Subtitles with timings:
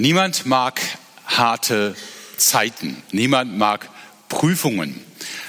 [0.00, 0.80] Niemand mag
[1.26, 1.94] harte
[2.38, 3.02] Zeiten.
[3.12, 3.86] Niemand mag
[4.30, 4.98] Prüfungen.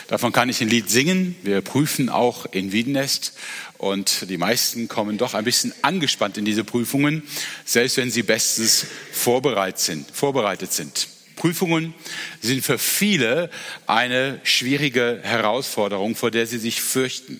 [0.10, 1.38] Davon kann ich ein Lied singen.
[1.42, 3.38] Wir prüfen auch in Wiedenest.
[3.78, 7.24] Und die meisten kommen doch ein bisschen angespannt in diese Prüfungen,
[7.64, 10.12] selbst wenn sie bestens vorbereitet sind.
[10.12, 11.08] Vorbereitet sind.
[11.38, 11.94] Prüfungen
[12.42, 13.50] sind für viele
[13.88, 17.40] eine schwierige Herausforderung, vor der sie sich fürchten.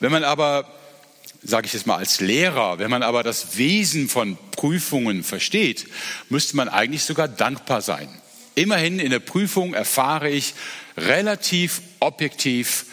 [0.00, 0.66] Wenn man aber
[1.44, 5.86] sage ich es mal als Lehrer, wenn man aber das Wesen von Prüfungen versteht,
[6.30, 8.08] müsste man eigentlich sogar dankbar sein.
[8.54, 10.54] Immerhin in der Prüfung erfahre ich
[10.96, 12.86] relativ objektiv,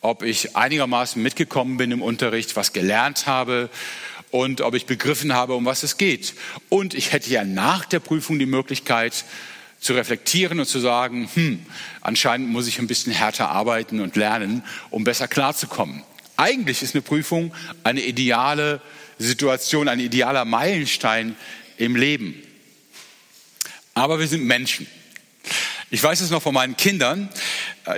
[0.00, 3.70] ob ich einigermaßen mitgekommen bin im Unterricht, was gelernt habe
[4.30, 6.34] und ob ich begriffen habe, um was es geht.
[6.68, 9.24] Und ich hätte ja nach der Prüfung die Möglichkeit,
[9.78, 11.64] zu reflektieren und zu sagen, hm,
[12.00, 16.02] anscheinend muss ich ein bisschen härter arbeiten und lernen, um besser klarzukommen.
[16.36, 18.80] Eigentlich ist eine Prüfung eine ideale
[19.18, 21.36] Situation, ein idealer Meilenstein
[21.78, 22.42] im Leben.
[23.94, 24.86] Aber wir sind Menschen.
[25.90, 27.28] Ich weiß es noch von meinen Kindern.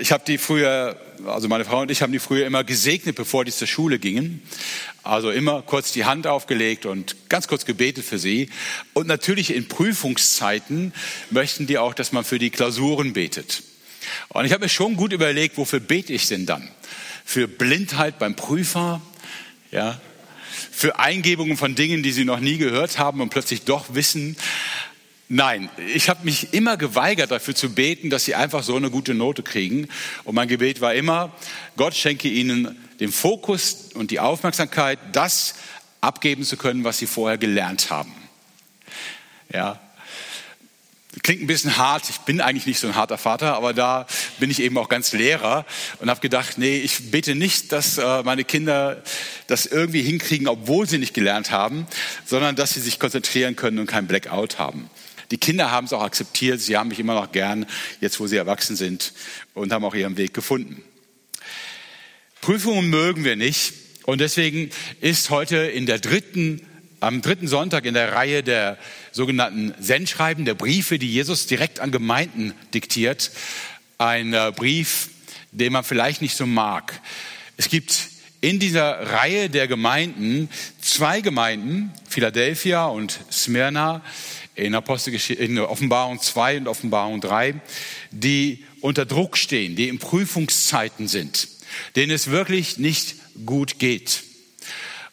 [0.01, 3.45] Ich habe die früher, also meine Frau und ich haben die früher immer gesegnet, bevor
[3.45, 4.43] die zur Schule gingen.
[5.03, 8.51] Also immer kurz die Hand aufgelegt und ganz kurz gebetet für sie.
[8.93, 10.93] Und natürlich in Prüfungszeiten
[11.31, 13.63] möchten die auch, dass man für die Klausuren betet.
[14.29, 16.69] Und ich habe mir schon gut überlegt, wofür bete ich denn dann?
[17.29, 19.03] Für Blindheit beim Prüfer,
[19.71, 20.01] ja,
[20.73, 24.35] für Eingebungen von Dingen, die sie noch nie gehört haben und plötzlich doch wissen.
[25.29, 29.13] Nein, ich habe mich immer geweigert dafür zu beten, dass sie einfach so eine gute
[29.13, 29.89] Note kriegen.
[30.25, 31.31] Und mein Gebet war immer,
[31.77, 35.55] Gott schenke ihnen den Fokus und die Aufmerksamkeit, das
[36.01, 38.15] abgeben zu können, was sie vorher gelernt haben.
[39.53, 39.79] Ja,
[41.23, 42.09] Klingt ein bisschen hart.
[42.11, 44.07] Ich bin eigentlich nicht so ein harter Vater, aber da
[44.39, 45.65] bin ich eben auch ganz Lehrer
[46.01, 49.03] und habe gedacht, nee, ich bete nicht, dass äh, meine Kinder
[49.47, 51.87] das irgendwie hinkriegen, obwohl sie nicht gelernt haben,
[52.27, 54.91] sondern dass sie sich konzentrieren können und kein Blackout haben.
[55.31, 56.61] Die Kinder haben es auch akzeptiert.
[56.61, 57.67] Sie haben mich immer noch gern,
[58.01, 59.13] jetzt wo sie erwachsen sind
[59.55, 60.83] und haben auch ihren Weg gefunden.
[62.41, 63.73] Prüfungen mögen wir nicht
[64.05, 64.71] und deswegen
[65.01, 66.67] ist heute in der dritten
[67.01, 68.79] am dritten Sonntag in der Reihe der
[69.13, 73.31] sogenannten Sendschreiben, der Briefe, die Jesus direkt an Gemeinden diktiert,
[73.99, 75.11] ein äh, Brief,
[75.53, 77.01] den man vielleicht nicht so mag.
[77.57, 78.09] Es gibt
[78.41, 80.49] in dieser Reihe der Gemeinden
[80.81, 84.03] zwei Gemeinden, Philadelphia und Smyrna,
[84.55, 87.55] in, in Offenbarung 2 und Offenbarung 3,
[88.11, 91.49] die unter Druck stehen, die in Prüfungszeiten sind,
[91.97, 93.17] denen es wirklich nicht
[93.47, 94.23] gut geht.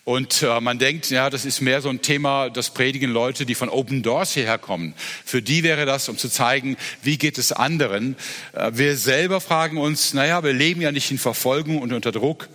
[0.05, 3.55] Und äh, man denkt, ja, das ist mehr so ein Thema, das predigen Leute, die
[3.55, 4.93] von Open Doors hierher kommen.
[5.25, 8.15] Für die wäre das, um zu zeigen, wie geht es anderen.
[8.53, 12.49] Äh, wir selber fragen uns, naja, wir leben ja nicht in Verfolgung und unter Druck.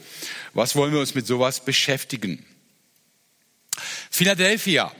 [0.55, 2.45] Was wollen wir uns mit sowas beschäftigen?
[4.13, 4.93] Philadelphia.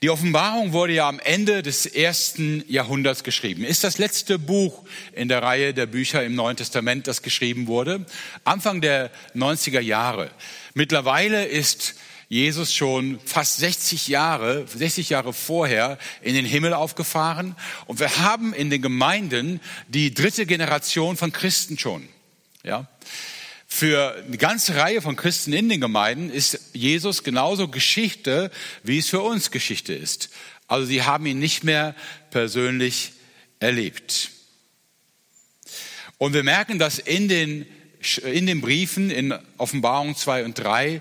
[0.00, 3.64] Die Offenbarung wurde ja am Ende des ersten Jahrhunderts geschrieben.
[3.64, 8.04] Ist das letzte Buch in der Reihe der Bücher im Neuen Testament, das geschrieben wurde.
[8.44, 10.30] Anfang der 90er Jahre.
[10.74, 11.94] Mittlerweile ist
[12.28, 17.54] Jesus schon fast 60 Jahre, 60 Jahre vorher in den Himmel aufgefahren.
[17.86, 22.08] Und wir haben in den Gemeinden die dritte Generation von Christen schon.
[22.64, 22.88] Ja.
[23.68, 28.50] Für eine ganze Reihe von Christen in den Gemeinden ist Jesus genauso Geschichte,
[28.82, 30.30] wie es für uns Geschichte ist.
[30.66, 31.94] Also sie haben ihn nicht mehr
[32.30, 33.12] persönlich
[33.60, 34.30] erlebt.
[36.18, 37.66] Und wir merken, dass in den
[38.18, 41.00] in den Briefen in Offenbarung 2 und 3,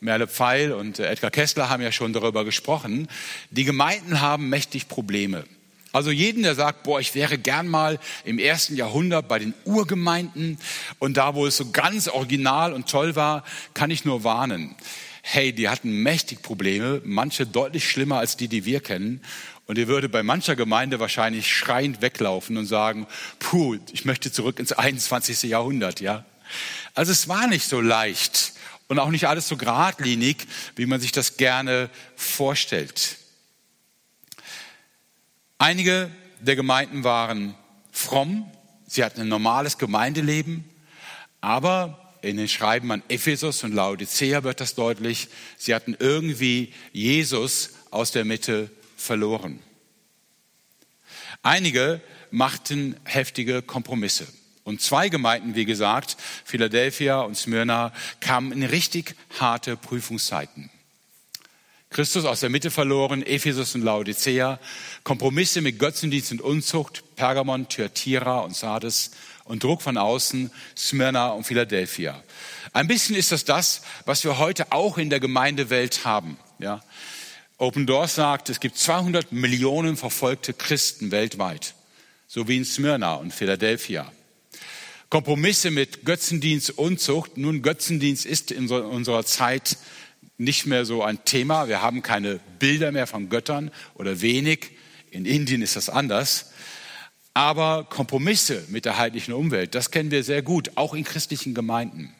[0.00, 3.08] Merle Pfeil und Edgar Kessler haben ja schon darüber gesprochen,
[3.50, 5.44] die Gemeinden haben mächtig Probleme.
[5.92, 10.58] Also jeden, der sagt, boah, ich wäre gern mal im ersten Jahrhundert bei den Urgemeinden
[11.00, 13.44] und da, wo es so ganz original und toll war,
[13.74, 14.76] kann ich nur warnen.
[15.22, 19.20] Hey, die hatten mächtig Probleme, manche deutlich schlimmer als die, die wir kennen.
[19.66, 23.06] Und ihr würde bei mancher Gemeinde wahrscheinlich schreiend weglaufen und sagen,
[23.38, 25.42] puh, ich möchte zurück ins 21.
[25.44, 26.24] Jahrhundert, ja.
[26.94, 28.52] Also es war nicht so leicht
[28.88, 33.16] und auch nicht alles so geradlinig, wie man sich das gerne vorstellt.
[35.58, 36.10] Einige
[36.40, 37.54] der Gemeinden waren
[37.92, 38.50] fromm,
[38.86, 40.64] sie hatten ein normales Gemeindeleben,
[41.40, 47.70] aber in den Schreiben an Ephesus und Laodicea wird das deutlich, sie hatten irgendwie Jesus
[47.90, 49.60] aus der Mitte verloren.
[51.42, 52.00] Einige
[52.30, 54.26] machten heftige Kompromisse.
[54.64, 60.70] Und zwei Gemeinden, wie gesagt, Philadelphia und Smyrna, kamen in richtig harte Prüfungszeiten.
[61.92, 64.60] Christus aus der Mitte verloren, Ephesus und Laodicea,
[65.02, 69.10] Kompromisse mit Götzendienst und Unzucht, Pergamon, Thyatira und Sardes
[69.44, 72.22] und Druck von außen, Smyrna und Philadelphia.
[72.72, 76.38] Ein bisschen ist das das, was wir heute auch in der Gemeindewelt haben.
[76.60, 76.80] Ja?
[77.58, 81.74] Open Doors sagt, es gibt 200 Millionen verfolgte Christen weltweit,
[82.28, 84.10] so wie in Smyrna und Philadelphia.
[85.10, 87.36] Kompromisse mit Götzendienst, Unzucht.
[87.36, 89.76] Nun, Götzendienst ist in unserer Zeit
[90.38, 91.66] nicht mehr so ein Thema.
[91.66, 94.70] Wir haben keine Bilder mehr von Göttern oder wenig.
[95.10, 96.52] In Indien ist das anders.
[97.34, 102.14] Aber Kompromisse mit der heidnischen Umwelt, das kennen wir sehr gut, auch in christlichen Gemeinden.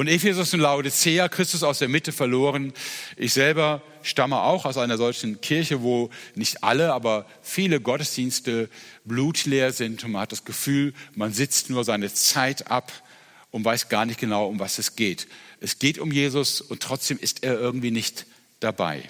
[0.00, 2.72] Und Ephesus und Laodicea, Christus aus der Mitte verloren.
[3.18, 8.70] Ich selber stamme auch aus einer solchen Kirche, wo nicht alle, aber viele Gottesdienste
[9.04, 12.90] blutleer sind und man hat das Gefühl, man sitzt nur seine Zeit ab
[13.50, 15.28] und weiß gar nicht genau, um was es geht.
[15.60, 18.24] Es geht um Jesus und trotzdem ist er irgendwie nicht
[18.60, 19.02] dabei.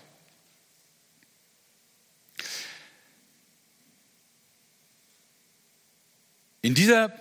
[6.63, 7.13] In dieser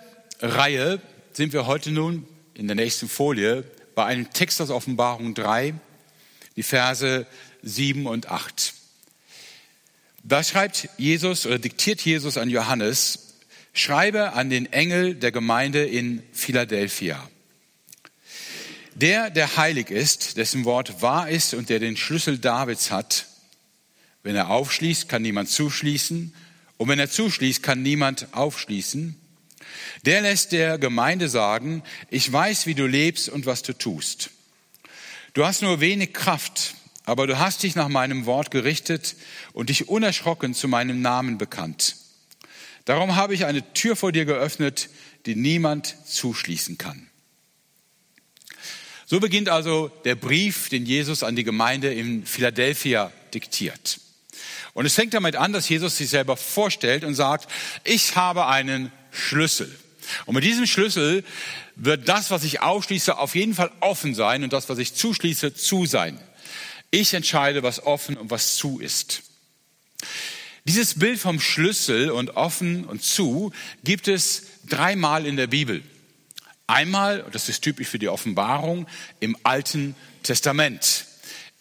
[0.41, 0.99] Reihe
[1.33, 2.25] sind wir heute nun
[2.59, 3.63] in der nächsten Folie
[3.95, 5.73] bei einem Text aus Offenbarung 3,
[6.57, 7.25] die Verse
[7.63, 8.73] 7 und 8.
[10.23, 13.35] Da schreibt Jesus oder diktiert Jesus an Johannes,
[13.71, 17.29] schreibe an den Engel der Gemeinde in Philadelphia.
[18.93, 23.25] Der, der heilig ist, dessen Wort wahr ist und der den Schlüssel Davids hat,
[24.21, 26.35] wenn er aufschließt, kann niemand zuschließen,
[26.75, 29.15] und wenn er zuschließt, kann niemand aufschließen.
[30.05, 34.31] Der lässt der Gemeinde sagen, ich weiß, wie du lebst und was du tust.
[35.33, 36.75] Du hast nur wenig Kraft,
[37.05, 39.15] aber du hast dich nach meinem Wort gerichtet
[39.53, 41.95] und dich unerschrocken zu meinem Namen bekannt.
[42.85, 44.89] Darum habe ich eine Tür vor dir geöffnet,
[45.25, 47.07] die niemand zuschließen kann.
[49.05, 53.99] So beginnt also der Brief, den Jesus an die Gemeinde in Philadelphia diktiert.
[54.73, 57.49] Und es fängt damit an, dass Jesus sich selber vorstellt und sagt,
[57.83, 59.73] ich habe einen Schlüssel.
[60.25, 61.23] Und mit diesem Schlüssel
[61.75, 65.53] wird das, was ich aufschließe, auf jeden Fall offen sein und das, was ich zuschließe,
[65.53, 66.19] zu sein.
[66.91, 69.23] Ich entscheide, was offen und was zu ist.
[70.65, 73.51] Dieses Bild vom Schlüssel und offen und zu
[73.83, 75.83] gibt es dreimal in der Bibel.
[76.67, 78.87] Einmal, das ist typisch für die Offenbarung,
[79.19, 81.05] im Alten Testament,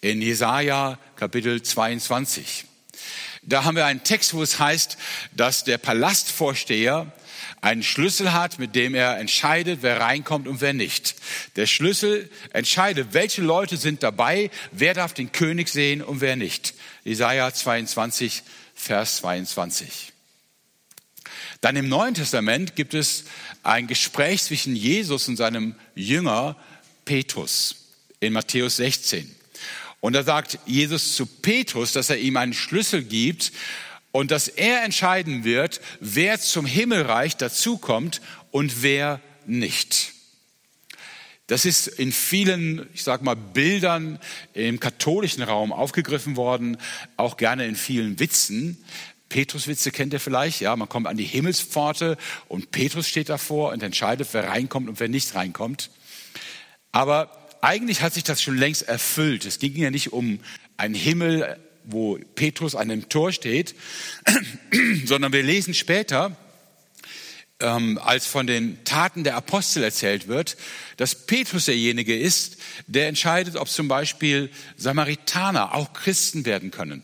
[0.03, 2.68] in Jesaja Kapitel 22.
[3.43, 4.99] Da haben wir einen Text, wo es heißt,
[5.35, 7.13] dass der Palastvorsteher
[7.61, 11.17] einen Schlüssel hat, mit dem er entscheidet, wer reinkommt und wer nicht.
[11.57, 16.75] Der Schlüssel entscheidet, welche Leute sind dabei, wer darf den König sehen und wer nicht.
[17.05, 18.43] Jesaja 22,
[18.75, 20.13] Vers 22.
[21.61, 23.25] Dann im Neuen Testament gibt es
[23.63, 26.57] ein Gespräch zwischen Jesus und seinem Jünger
[27.05, 27.75] Petrus
[28.21, 29.35] in Matthäus 16.
[30.01, 33.53] Und da sagt Jesus zu Petrus, dass er ihm einen Schlüssel gibt,
[34.11, 40.13] und dass er entscheiden wird, wer zum Himmelreich dazukommt und wer nicht.
[41.47, 44.19] Das ist in vielen, ich sag mal, Bildern
[44.53, 46.77] im katholischen Raum aufgegriffen worden,
[47.17, 48.85] auch gerne in vielen Witzen.
[49.31, 52.19] Petruswitze kennt ihr vielleicht, ja, man kommt an die Himmelspforte
[52.49, 55.91] und Petrus steht davor und entscheidet, wer reinkommt und wer nicht reinkommt.
[56.93, 59.45] Aber eigentlich hat sich das schon längst erfüllt.
[59.45, 60.41] Es ging ja nicht um
[60.77, 61.59] einen Himmel
[61.89, 63.75] wo Petrus an dem Tor steht,
[65.07, 66.37] sondern wir lesen später,
[67.61, 70.57] ähm, als von den Taten der Apostel erzählt wird,
[70.99, 77.03] dass Petrus derjenige ist, der entscheidet, ob zum Beispiel Samaritaner auch Christen werden können.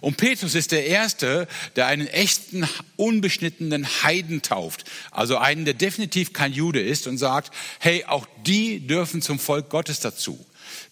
[0.00, 4.84] Und Petrus ist der Erste, der einen echten, unbeschnittenen Heiden tauft.
[5.10, 9.70] Also einen, der definitiv kein Jude ist und sagt, hey, auch die dürfen zum Volk
[9.70, 10.44] Gottes dazu.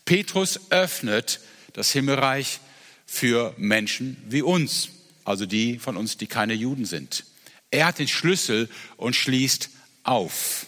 [0.04, 1.40] Petrus öffnet
[1.72, 2.60] das Himmelreich
[3.06, 4.88] für Menschen wie uns,
[5.24, 7.24] also die von uns, die keine Juden sind.
[7.70, 9.70] Er hat den Schlüssel und schließt
[10.02, 10.66] auf.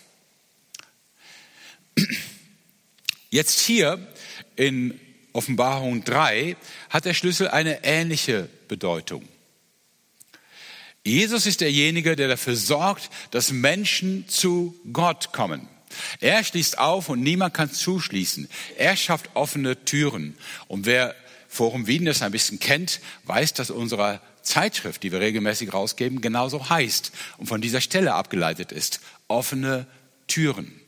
[3.31, 4.07] Jetzt hier
[4.57, 5.01] in
[5.35, 6.57] Offenbarung 3
[6.89, 9.29] hat der Schlüssel eine ähnliche Bedeutung.
[11.05, 15.69] Jesus ist derjenige, der dafür sorgt, dass Menschen zu Gott kommen.
[16.21, 18.49] Er schließt auf und niemand kann zuschließen.
[18.79, 20.39] Er schafft offene Türen.
[20.69, 21.15] Und wer
[21.49, 26.69] Forum Wien das ein bisschen kennt, weiß, dass unsere Zeitschrift, die wir regelmäßig rausgeben, genauso
[26.69, 29.01] heißt und von dieser Stelle abgeleitet ist.
[29.27, 29.87] Offene
[30.29, 30.81] Türen.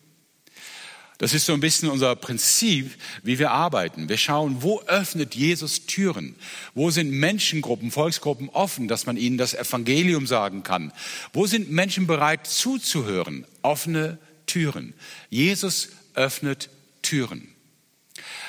[1.18, 4.08] Das ist so ein bisschen unser Prinzip, wie wir arbeiten.
[4.08, 6.34] Wir schauen, wo öffnet Jesus Türen?
[6.74, 10.92] Wo sind Menschengruppen, Volksgruppen offen, dass man ihnen das Evangelium sagen kann?
[11.32, 13.46] Wo sind Menschen bereit zuzuhören?
[13.62, 14.92] Offene Türen.
[15.30, 16.68] Jesus öffnet
[17.00, 17.48] Türen.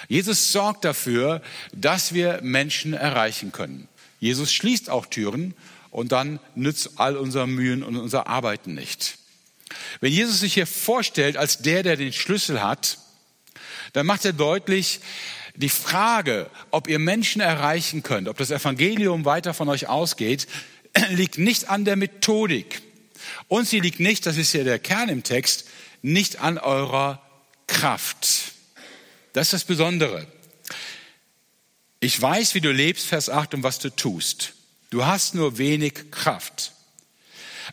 [0.09, 1.41] Jesus sorgt dafür,
[1.73, 3.87] dass wir Menschen erreichen können.
[4.19, 5.53] Jesus schließt auch Türen
[5.91, 9.17] und dann nützt all unser Mühen und unser Arbeiten nicht.
[9.99, 12.97] Wenn Jesus sich hier vorstellt als der, der den Schlüssel hat,
[13.93, 14.99] dann macht er deutlich,
[15.59, 20.47] Die Frage, ob ihr Menschen erreichen könnt, ob das Evangelium weiter von euch ausgeht,
[21.09, 22.83] liegt nicht an der Methodik.
[23.47, 25.65] Und sie liegt nicht, das ist ja der Kern im Text,
[26.03, 27.23] nicht an eurer
[27.65, 28.53] Kraft.
[29.33, 30.27] Das ist das Besondere.
[31.99, 34.53] Ich weiß, wie du lebst, Vers 8, und was du tust.
[34.91, 36.73] Du hast nur wenig Kraft.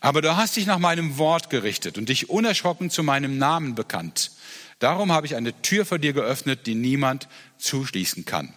[0.00, 4.32] Aber du hast dich nach meinem Wort gerichtet und dich unerschrocken zu meinem Namen bekannt.
[4.78, 8.52] Darum habe ich eine Tür vor dir geöffnet, die niemand zuschließen kann.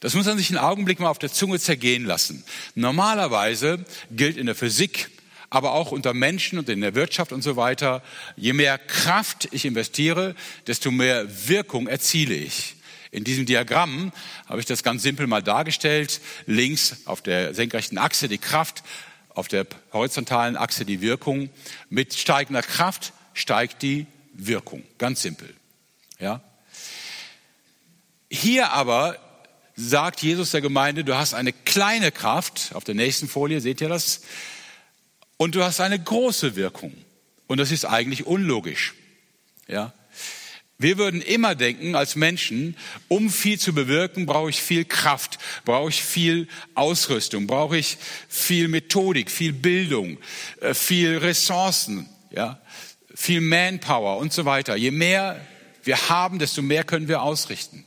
[0.00, 2.44] Das muss man sich einen Augenblick mal auf der Zunge zergehen lassen.
[2.74, 5.10] Normalerweise gilt in der Physik,
[5.50, 8.02] aber auch unter Menschen und in der Wirtschaft und so weiter,
[8.36, 10.34] je mehr Kraft ich investiere,
[10.66, 12.76] desto mehr Wirkung erziele ich.
[13.10, 14.12] In diesem Diagramm
[14.46, 16.20] habe ich das ganz simpel mal dargestellt.
[16.46, 18.82] Links auf der senkrechten Achse die Kraft,
[19.36, 21.50] auf der horizontalen Achse die Wirkung.
[21.90, 24.82] Mit steigender Kraft steigt die Wirkung.
[24.98, 25.54] Ganz simpel.
[26.18, 26.40] Ja?
[28.30, 29.18] Hier aber
[29.76, 33.90] sagt Jesus der Gemeinde, du hast eine kleine Kraft, auf der nächsten Folie seht ihr
[33.90, 34.22] das,
[35.36, 36.94] und du hast eine große Wirkung.
[37.46, 38.94] Und das ist eigentlich unlogisch.
[39.68, 39.92] Ja?
[40.78, 42.76] Wir würden immer denken, als Menschen,
[43.08, 47.96] um viel zu bewirken, brauche ich viel Kraft, brauche ich viel Ausrüstung, brauche ich
[48.28, 50.18] viel Methodik, viel Bildung,
[50.60, 52.60] äh, viel Ressourcen, ja,
[53.14, 54.76] viel Manpower und so weiter.
[54.76, 55.40] Je mehr
[55.82, 57.86] wir haben, desto mehr können wir ausrichten.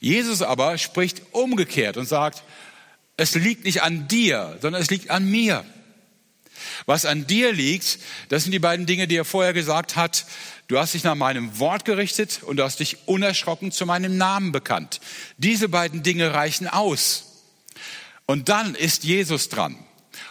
[0.00, 2.42] Jesus aber spricht umgekehrt und sagt,
[3.16, 5.64] es liegt nicht an dir, sondern es liegt an mir.
[6.84, 10.26] Was an dir liegt, das sind die beiden Dinge, die er vorher gesagt hat,
[10.68, 14.50] Du hast dich nach meinem Wort gerichtet und du hast dich unerschrocken zu meinem Namen
[14.50, 15.00] bekannt.
[15.38, 17.44] Diese beiden Dinge reichen aus.
[18.26, 19.76] Und dann ist Jesus dran.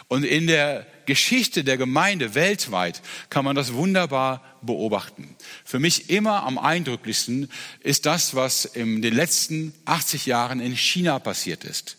[0.08, 3.00] Und in der Geschichte der Gemeinde weltweit
[3.30, 5.34] kann man das wunderbar beobachten.
[5.64, 7.50] Für mich immer am eindrücklichsten
[7.80, 11.96] ist das, was in den letzten 80 Jahren in China passiert ist.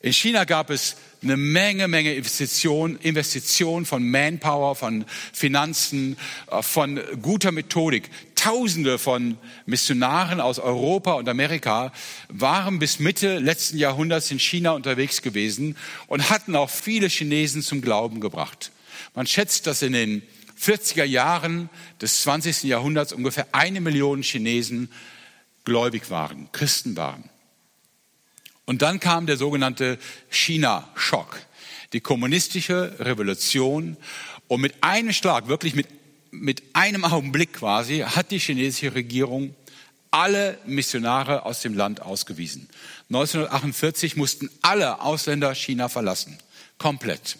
[0.00, 6.16] In China gab es eine Menge, Menge Investition, Investition von Manpower, von Finanzen,
[6.50, 8.10] äh, von guter Methodik.
[8.34, 11.92] Tausende von Missionaren aus Europa und Amerika
[12.28, 15.76] waren bis Mitte letzten Jahrhunderts in China unterwegs gewesen
[16.08, 18.72] und hatten auch viele Chinesen zum Glauben gebracht.
[19.14, 20.22] Man schätzt, dass in den
[20.60, 22.64] 40er Jahren des 20.
[22.64, 24.90] Jahrhunderts ungefähr eine Million Chinesen
[25.64, 27.31] gläubig waren, Christen waren.
[28.64, 29.98] Und dann kam der sogenannte
[30.30, 31.40] China-Schock,
[31.92, 33.96] die kommunistische Revolution.
[34.48, 35.88] Und mit einem Schlag, wirklich mit,
[36.30, 39.54] mit einem Augenblick quasi, hat die chinesische Regierung
[40.10, 42.68] alle Missionare aus dem Land ausgewiesen.
[43.08, 46.38] 1948 mussten alle Ausländer China verlassen.
[46.78, 47.38] Komplett.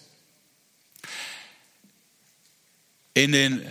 [3.14, 3.62] In den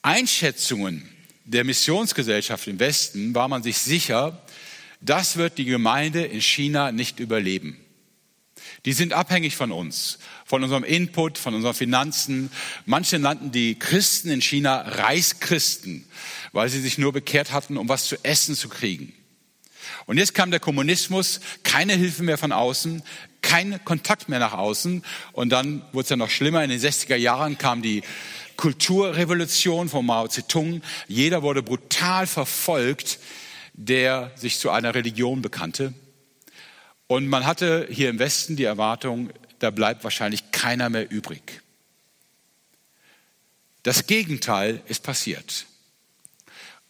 [0.00, 1.08] Einschätzungen
[1.44, 4.42] der Missionsgesellschaft im Westen war man sich sicher,
[5.02, 7.78] das wird die Gemeinde in China nicht überleben.
[8.84, 12.50] Die sind abhängig von uns, von unserem Input, von unseren Finanzen.
[12.86, 16.04] Manche nannten die Christen in China Reichschristen,
[16.52, 19.12] weil sie sich nur bekehrt hatten, um was zu essen zu kriegen.
[20.06, 23.02] Und jetzt kam der Kommunismus, keine Hilfe mehr von außen,
[23.40, 25.04] kein Kontakt mehr nach außen.
[25.32, 26.62] Und dann wurde es ja noch schlimmer.
[26.64, 28.02] In den 60er Jahren kam die
[28.56, 30.82] Kulturrevolution von Mao Zedong.
[31.08, 33.18] Jeder wurde brutal verfolgt
[33.74, 35.94] der sich zu einer Religion bekannte.
[37.06, 41.62] Und man hatte hier im Westen die Erwartung, da bleibt wahrscheinlich keiner mehr übrig.
[43.82, 45.66] Das Gegenteil ist passiert.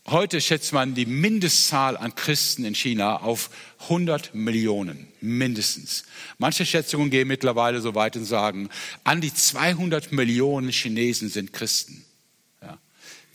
[0.06, 3.50] Heute schätzt man die Mindestzahl an Christen in China auf
[3.82, 6.04] 100 Millionen, mindestens.
[6.38, 8.68] Manche Schätzungen gehen mittlerweile so weit und sagen,
[9.04, 12.04] an die 200 Millionen Chinesen sind Christen.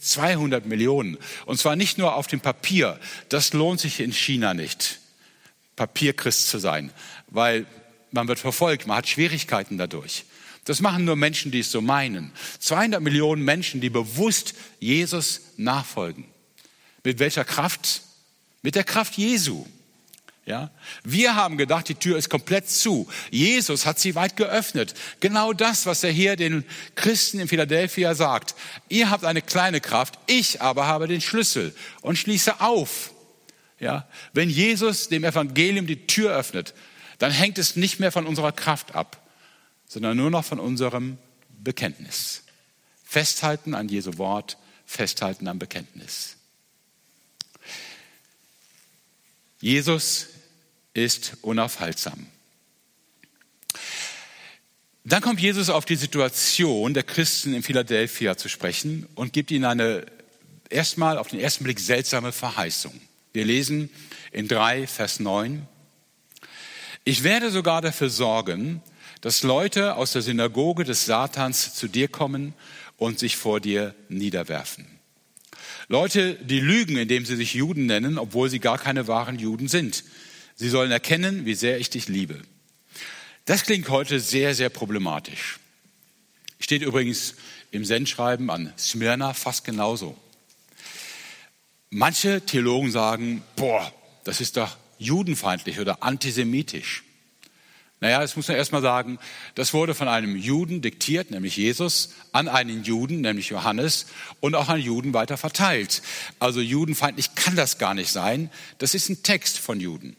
[0.07, 1.17] 200 Millionen.
[1.45, 2.99] Und zwar nicht nur auf dem Papier.
[3.29, 4.99] Das lohnt sich in China nicht,
[5.75, 6.91] Papierchrist zu sein,
[7.27, 7.65] weil
[8.11, 10.25] man wird verfolgt, man hat Schwierigkeiten dadurch.
[10.65, 12.33] Das machen nur Menschen, die es so meinen.
[12.59, 16.25] 200 Millionen Menschen, die bewusst Jesus nachfolgen.
[17.03, 18.01] Mit welcher Kraft?
[18.61, 19.65] Mit der Kraft Jesu.
[20.47, 20.71] Ja?
[21.03, 23.07] Wir haben gedacht, die Tür ist komplett zu.
[23.29, 24.93] Jesus hat sie weit geöffnet.
[25.19, 26.63] Genau das, was er hier den
[26.95, 28.55] Christen in Philadelphia sagt.
[28.87, 33.11] Ihr habt eine kleine Kraft, ich aber habe den Schlüssel und schließe auf.
[33.77, 34.07] Ja?
[34.31, 36.73] Wenn Jesus dem Evangelium die Tür öffnet,
[37.19, 39.21] dann hängt es nicht mehr von unserer Kraft ab,
[39.85, 41.17] sondern nur noch von unserem
[41.49, 42.43] Bekenntnis.
[43.03, 46.37] Festhalten an Jesu Wort, festhalten am Bekenntnis.
[49.59, 50.27] Jesus
[50.97, 52.27] ist unaufhaltsam.
[55.03, 59.63] Dann kommt Jesus auf die Situation der Christen in Philadelphia zu sprechen und gibt ihnen
[59.63, 60.05] eine
[60.69, 62.99] erstmal auf den ersten Blick seltsame Verheißung.
[63.31, 63.89] Wir lesen
[64.31, 65.65] in 3, Vers 9.
[67.05, 68.81] Ich werde sogar dafür sorgen,
[69.21, 72.53] dass Leute aus der Synagoge des Satans zu dir kommen
[72.97, 74.85] und sich vor dir niederwerfen.
[75.87, 80.03] Leute, die lügen, indem sie sich Juden nennen, obwohl sie gar keine wahren Juden sind.
[80.57, 82.41] Sie sollen erkennen, wie sehr ich dich liebe.
[83.45, 85.59] Das klingt heute sehr, sehr problematisch.
[86.59, 87.35] Steht übrigens
[87.69, 90.17] im Sendschreiben an Smyrna fast genauso.
[91.91, 97.03] Manche Theologen sagen, boah, das ist doch judenfeindlich oder antisemitisch.
[97.99, 99.19] Naja, das muss man erstmal sagen,
[99.53, 104.07] das wurde von einem Juden diktiert, nämlich Jesus, an einen Juden, nämlich Johannes,
[104.39, 106.01] und auch an Juden weiter verteilt.
[106.39, 108.51] Also judenfeindlich kann das gar nicht sein.
[108.79, 110.17] Das ist ein Text von Juden.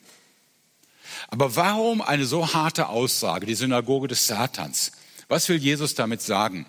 [1.28, 4.92] Aber warum eine so harte Aussage, die Synagoge des Satans?
[5.28, 6.66] Was will Jesus damit sagen?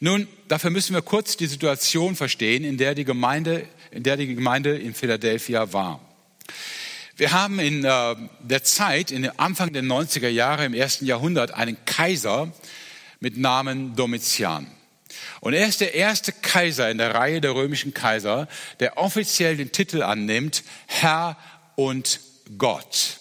[0.00, 4.34] Nun, dafür müssen wir kurz die Situation verstehen, in der die Gemeinde, in der die
[4.34, 6.00] Gemeinde in Philadelphia war.
[7.16, 11.54] Wir haben in äh, der Zeit, in den Anfang der 90er Jahre im ersten Jahrhundert,
[11.54, 12.52] einen Kaiser
[13.20, 14.66] mit Namen Domitian.
[15.40, 18.48] Und er ist der erste Kaiser in der Reihe der römischen Kaiser,
[18.80, 21.36] der offiziell den Titel annimmt, Herr
[21.76, 22.20] und
[22.58, 23.20] Gott.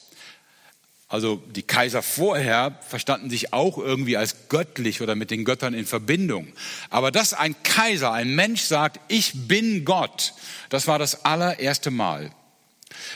[1.07, 5.85] Also die Kaiser vorher verstanden sich auch irgendwie als göttlich oder mit den Göttern in
[5.85, 6.51] Verbindung.
[6.89, 10.33] Aber dass ein Kaiser, ein Mensch sagt, ich bin Gott,
[10.69, 12.31] das war das allererste Mal.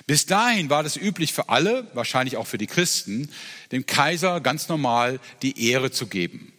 [0.06, 3.32] Bis dahin war das üblich für alle, wahrscheinlich auch für die Christen,
[3.72, 6.54] dem Kaiser ganz normal die Ehre zu geben.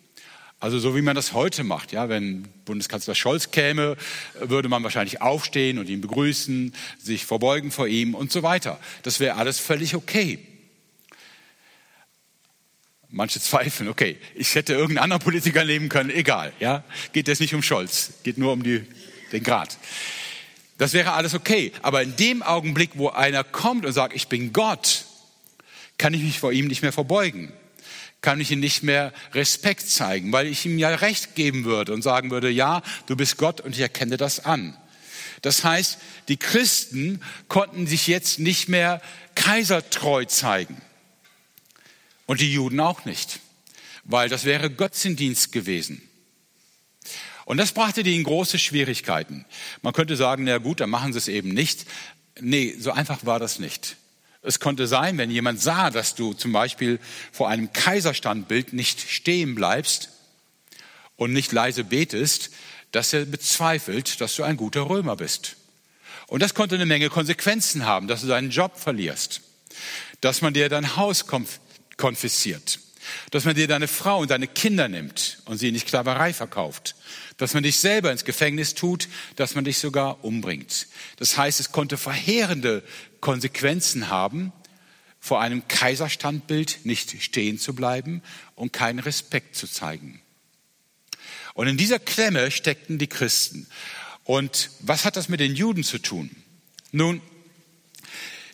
[0.61, 3.97] Also so wie man das heute macht, ja, wenn Bundeskanzler Scholz käme,
[4.41, 8.81] würde man wahrscheinlich aufstehen und ihn begrüßen, sich verbeugen vor ihm und so weiter.
[9.05, 10.41] Das wäre alles völlig okay.
[13.09, 17.55] Manche zweifeln, okay, ich hätte irgendeinen anderen Politiker nehmen können, egal, ja, geht es nicht
[17.55, 18.85] um Scholz, geht nur um die,
[19.33, 19.79] den Grad.
[20.77, 21.73] Das wäre alles okay.
[21.83, 25.05] Aber in dem Augenblick, wo einer kommt und sagt, ich bin Gott,
[25.99, 27.53] kann ich mich vor ihm nicht mehr verbeugen.
[28.21, 32.03] Kann ich ihm nicht mehr Respekt zeigen, weil ich ihm ja Recht geben würde und
[32.03, 34.77] sagen würde, ja, du bist Gott und ich erkenne das an.
[35.43, 39.01] Das heißt, die Christen konnten sich jetzt nicht mehr
[39.35, 40.81] kaisertreu zeigen.
[42.27, 43.41] Und die Juden auch nicht,
[44.05, 46.03] weil das wäre Götzendienst gewesen.
[47.47, 49.47] Und das brachte die in große Schwierigkeiten.
[49.81, 51.87] Man könnte sagen, na gut, dann machen sie es eben nicht.
[52.39, 53.97] Nee, so einfach war das nicht.
[54.43, 57.01] Es konnte sein, wenn jemand sah, dass du zum Beispiel
[57.33, 60.11] vor einem Kaiserstandbild nicht stehen bleibst
[61.17, 62.51] und nicht leise betest,
[62.93, 65.57] dass er bezweifelt, dass du ein guter Römer bist.
[66.29, 69.41] Und das konnte eine Menge Konsequenzen haben, dass du deinen Job verlierst,
[70.21, 71.27] dass man dir dein Haus
[71.97, 72.79] konfisziert,
[73.31, 76.95] dass man dir deine Frau und deine Kinder nimmt und sie in die Sklaverei verkauft,
[77.37, 80.87] dass man dich selber ins Gefängnis tut, dass man dich sogar umbringt.
[81.17, 82.83] Das heißt, es konnte verheerende
[83.21, 84.53] Konsequenzen haben,
[85.21, 88.23] vor einem Kaiserstandbild nicht stehen zu bleiben
[88.55, 90.21] und keinen Respekt zu zeigen.
[91.55, 93.67] Und in dieser Klemme steckten die Christen.
[94.25, 96.31] Und was hat das mit den Juden zu tun?
[96.93, 97.21] Nun,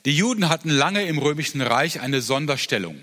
[0.05, 3.01] die Juden hatten lange im römischen Reich eine Sonderstellung.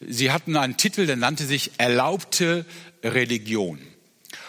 [0.00, 2.64] Sie hatten einen Titel, der nannte sich erlaubte
[3.04, 3.78] Religion.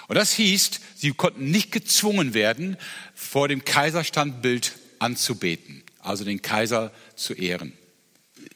[0.08, 2.78] Und das hieß, sie konnten nicht gezwungen werden,
[3.14, 7.74] vor dem Kaiserstandbild anzubeten, also den Kaiser zu ehren.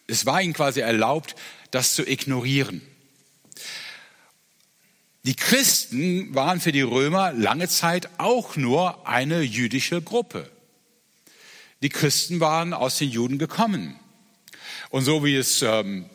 [0.07, 1.35] Es war ihnen quasi erlaubt,
[1.71, 2.81] das zu ignorieren.
[5.23, 10.51] Die Christen waren für die Römer lange Zeit auch nur eine jüdische Gruppe.
[11.81, 13.99] Die Christen waren aus den Juden gekommen.
[14.89, 16.05] Und so wie es ähm,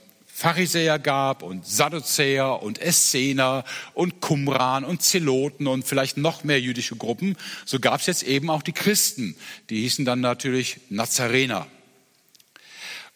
[0.41, 6.97] Pharisäer gab und Sadduzäer und Essener und Qumran und Zeloten und vielleicht noch mehr jüdische
[6.97, 9.37] Gruppen, so gab es jetzt eben auch die Christen.
[9.69, 11.67] Die hießen dann natürlich Nazarener.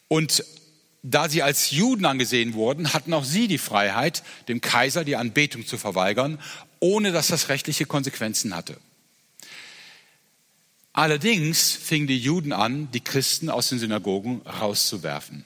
[0.07, 0.45] Und
[1.01, 5.65] da sie als Juden angesehen wurden, hatten auch sie die Freiheit, dem Kaiser die Anbetung
[5.65, 6.39] zu verweigern,
[6.79, 8.77] ohne dass das rechtliche Konsequenzen hatte.
[10.93, 15.43] Allerdings fingen die Juden an, die Christen aus den Synagogen rauszuwerfen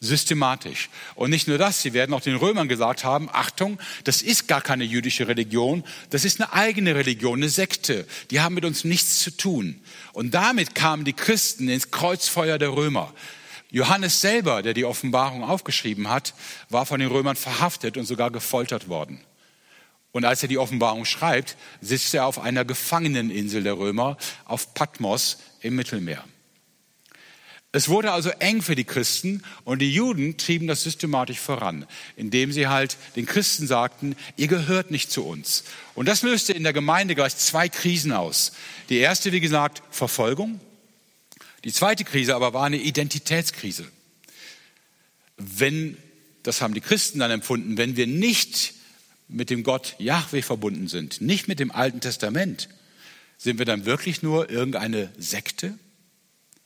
[0.00, 0.90] systematisch.
[1.14, 4.60] Und nicht nur das, sie werden auch den Römern gesagt haben, Achtung, das ist gar
[4.60, 9.20] keine jüdische Religion, das ist eine eigene Religion, eine Sekte, die haben mit uns nichts
[9.20, 9.80] zu tun.
[10.12, 13.12] Und damit kamen die Christen ins Kreuzfeuer der Römer.
[13.70, 16.34] Johannes selber, der die Offenbarung aufgeschrieben hat,
[16.68, 19.20] war von den Römern verhaftet und sogar gefoltert worden.
[20.12, 25.38] Und als er die Offenbarung schreibt, sitzt er auf einer Gefangeneninsel der Römer, auf Patmos
[25.60, 26.24] im Mittelmeer.
[27.74, 32.52] Es wurde also eng für die Christen und die Juden trieben das systematisch voran, indem
[32.52, 35.64] sie halt den Christen sagten, ihr gehört nicht zu uns.
[35.96, 38.52] Und das löste in der Gemeinde gleich zwei Krisen aus.
[38.90, 40.60] Die erste, wie gesagt, Verfolgung.
[41.64, 43.84] Die zweite Krise aber war eine Identitätskrise.
[45.36, 45.96] Wenn,
[46.44, 48.74] das haben die Christen dann empfunden, wenn wir nicht
[49.26, 52.68] mit dem Gott Yahweh verbunden sind, nicht mit dem Alten Testament,
[53.36, 55.76] sind wir dann wirklich nur irgendeine Sekte?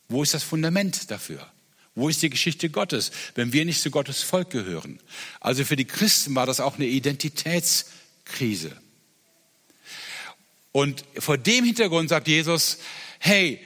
[0.09, 1.47] Wo ist das Fundament dafür?
[1.95, 4.99] Wo ist die Geschichte Gottes, wenn wir nicht zu Gottes Volk gehören?
[5.39, 8.75] Also für die Christen war das auch eine Identitätskrise.
[10.71, 12.79] Und vor dem Hintergrund sagt Jesus,
[13.19, 13.59] hey,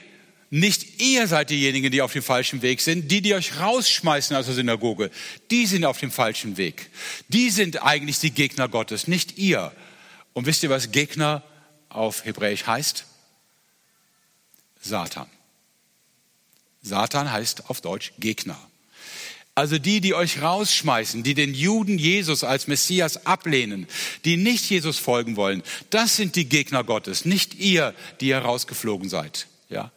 [0.49, 3.10] nicht ihr seid diejenigen, die auf dem falschen Weg sind.
[3.10, 5.10] Die, die euch rausschmeißen aus der Synagoge,
[5.49, 6.91] die sind auf dem falschen Weg.
[7.27, 9.71] Die sind eigentlich die Gegner Gottes, nicht ihr.
[10.34, 11.43] Und wisst ihr, was Gegner
[11.89, 13.06] auf Hebräisch heißt?
[14.79, 15.27] Satan.
[16.84, 18.60] Satan heißt auf Deutsch Gegner.
[19.56, 23.88] Also die, die euch rausschmeißen, die den Juden Jesus als Messias ablehnen,
[24.26, 29.48] die nicht Jesus folgen wollen, das sind die Gegner Gottes, nicht ihr, die herausgeflogen seid.
[29.69, 29.91] Ja.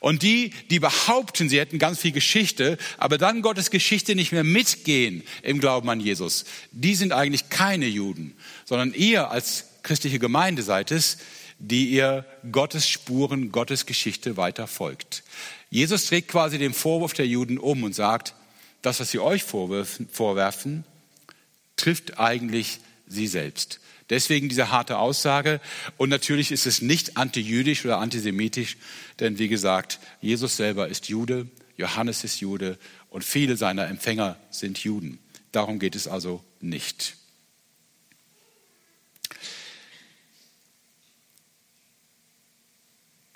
[0.00, 4.44] Und die, die behaupten, sie hätten ganz viel Geschichte, aber dann Gottes Geschichte nicht mehr
[4.44, 10.62] mitgehen im Glauben an Jesus, die sind eigentlich keine Juden, sondern ihr als christliche Gemeinde
[10.62, 11.18] seid es,
[11.58, 15.22] die ihr Gottes Spuren, Gottes Geschichte weiter folgt.
[15.70, 18.34] Jesus trägt quasi den Vorwurf der Juden um und sagt,
[18.82, 20.84] das, was sie euch vorwerfen, vorwerfen
[21.76, 23.80] trifft eigentlich sie selbst.
[24.10, 25.60] Deswegen diese harte Aussage.
[25.96, 28.76] Und natürlich ist es nicht antijüdisch oder antisemitisch,
[29.20, 32.78] denn wie gesagt, Jesus selber ist Jude, Johannes ist Jude
[33.10, 35.18] und viele seiner Empfänger sind Juden.
[35.52, 37.16] Darum geht es also nicht.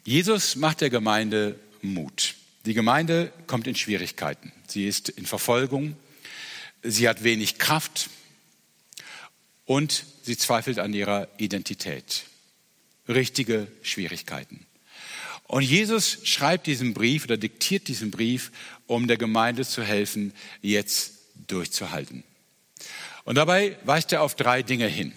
[0.05, 2.35] Jesus macht der Gemeinde Mut.
[2.65, 4.53] Die Gemeinde kommt in Schwierigkeiten.
[4.67, 5.97] Sie ist in Verfolgung.
[6.83, 8.09] Sie hat wenig Kraft
[9.67, 12.25] und sie zweifelt an ihrer Identität.
[13.09, 14.67] Richtige Schwierigkeiten.
[15.45, 18.53] Und Jesus schreibt diesen Brief oder diktiert diesen Brief,
[18.87, 21.13] um der Gemeinde zu helfen, jetzt
[21.47, 22.25] durchzuhalten.
[23.25, 25.13] Und dabei weist er auf drei Dinge hin.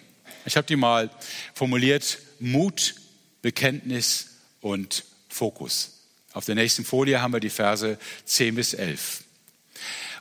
[0.46, 1.10] Ich habe die mal
[1.54, 2.96] formuliert, Mut,
[3.42, 4.28] Bekenntnis
[4.62, 5.95] und Fokus.
[6.36, 9.24] Auf der nächsten Folie haben wir die Verse 10 bis 11.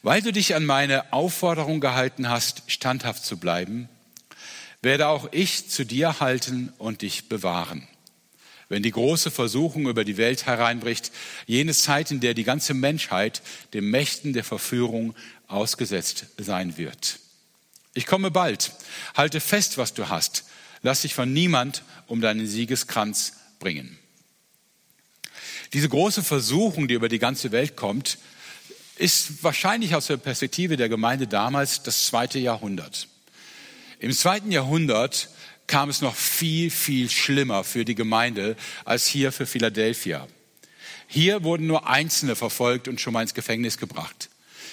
[0.03, 3.89] Weil du dich an meine Aufforderung gehalten hast, standhaft zu bleiben,
[4.81, 7.89] werde auch ich zu dir halten und dich bewahren.
[8.69, 11.11] Wenn die große Versuchung über die Welt hereinbricht,
[11.47, 15.17] jene Zeit, in der die ganze Menschheit dem Mächten der Verführung
[15.49, 17.19] ausgesetzt sein wird.
[17.93, 18.71] Ich komme bald.
[19.17, 20.45] Halte fest, was du hast.
[20.83, 23.99] Lass dich von niemand um deinen Siegeskranz bringen.
[25.75, 28.19] Diese große Versuchung, die über die ganze Welt kommt,
[28.97, 33.09] ist wahrscheinlich aus der Perspektive der Gemeinde damals das zweite Jahrhundert.
[33.99, 35.31] Im zweiten Jahrhundert
[35.67, 40.29] kam es noch viel, viel schlimmer für die Gemeinde als hier für Philadelphia.
[41.09, 44.31] Hier wurden nur Einzelne verfolgt und schon mal ins Gefängnis gebracht.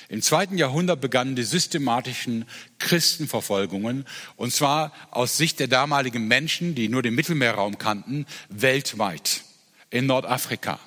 [0.07, 2.45] Im zweiten Jahrhundert begannen die systematischen
[2.77, 9.41] Christenverfolgungen, und zwar aus Sicht der damaligen Menschen, die nur den Mittelmeerraum kannten, weltweit.
[9.89, 10.79] In Nordafrika,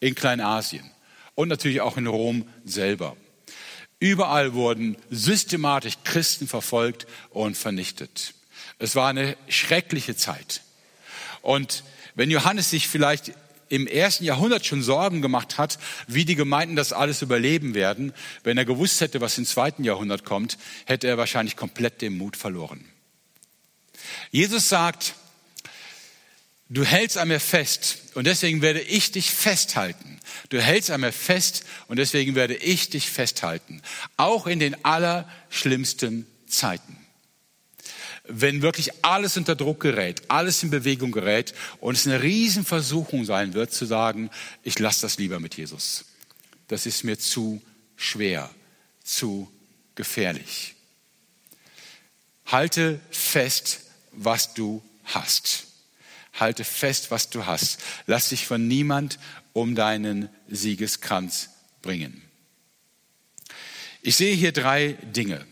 [0.00, 0.90] in Kleinasien
[1.34, 3.16] und natürlich auch in Rom selber.
[3.98, 8.34] Überall wurden systematisch Christen verfolgt und vernichtet.
[8.78, 10.62] Es war eine schreckliche Zeit.
[11.40, 11.82] Und
[12.14, 13.32] wenn Johannes sich vielleicht
[13.68, 18.12] im ersten Jahrhundert schon Sorgen gemacht hat, wie die Gemeinden das alles überleben werden,
[18.44, 22.36] wenn er gewusst hätte, was im zweiten Jahrhundert kommt, hätte er wahrscheinlich komplett den Mut
[22.36, 22.84] verloren.
[24.30, 25.14] Jesus sagt,
[26.68, 30.18] du hältst an mir fest und deswegen werde ich dich festhalten.
[30.48, 33.82] Du hältst an mir fest und deswegen werde ich dich festhalten.
[34.16, 36.98] Auch in den allerschlimmsten Zeiten.
[38.28, 43.54] Wenn wirklich alles unter Druck gerät, alles in Bewegung gerät und es eine Riesenversuchung sein
[43.54, 44.30] wird zu sagen,
[44.64, 46.06] ich lasse das lieber mit Jesus.
[46.66, 47.62] Das ist mir zu
[47.96, 48.50] schwer,
[49.04, 49.50] zu
[49.94, 50.74] gefährlich.
[52.46, 55.65] Halte fest, was du hast.
[56.36, 57.82] Halte fest, was du hast.
[58.06, 59.18] Lass dich von niemand
[59.52, 61.50] um deinen Siegeskranz
[61.82, 62.22] bringen.
[64.02, 65.44] Ich sehe hier drei Dinge,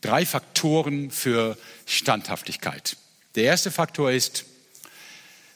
[0.00, 2.96] drei Faktoren für Standhaftigkeit.
[3.36, 4.44] Der erste Faktor ist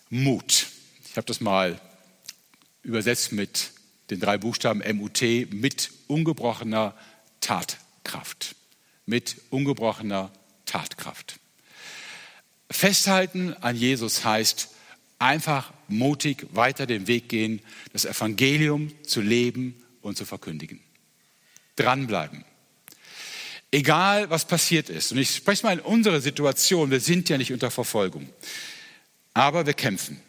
[0.09, 0.69] Mut.
[1.09, 1.81] Ich habe das mal
[2.83, 3.73] übersetzt mit
[4.11, 5.21] den drei Buchstaben MUT,
[5.51, 6.95] mit ungebrochener
[7.41, 8.55] Tatkraft.
[9.05, 10.33] Mit ungebrochener
[10.65, 11.39] Tatkraft.
[12.71, 14.69] Festhalten an Jesus heißt
[15.19, 17.61] einfach mutig weiter den Weg gehen,
[17.93, 20.81] das Evangelium zu leben und zu verkündigen.
[21.77, 22.45] Dranbleiben.
[23.71, 25.13] Egal, was passiert ist.
[25.13, 26.91] Und ich spreche mal in unsere Situation.
[26.91, 28.29] Wir sind ja nicht unter Verfolgung.
[29.35, 30.21] Aber wir kämpfen.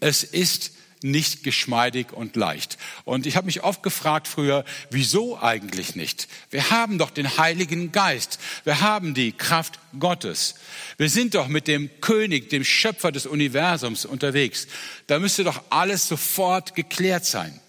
[0.00, 2.78] Es ist nicht geschmeidig und leicht.
[3.04, 6.28] Und ich habe mich oft gefragt früher, wieso eigentlich nicht?
[6.50, 8.38] Wir haben doch den Heiligen Geist.
[8.64, 10.56] Wir haben die Kraft Gottes.
[10.96, 14.66] Wir sind doch mit dem König, dem Schöpfer des Universums unterwegs.
[15.06, 17.60] Da müsste doch alles sofort geklärt sein.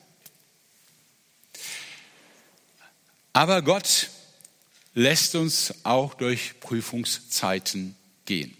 [3.33, 4.09] Aber Gott
[4.95, 8.57] lässt uns auch durch Prüfungszeiten gehen.